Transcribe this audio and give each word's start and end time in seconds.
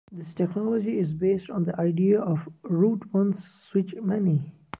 This 0.11 0.33
technology 0.33 0.97
is 0.97 1.13
based 1.13 1.51
on 1.51 1.63
the 1.65 1.79
idea 1.79 2.19
of 2.19 2.49
"route 2.63 3.03
once, 3.13 3.43
switch 3.53 3.93
many". 4.01 4.55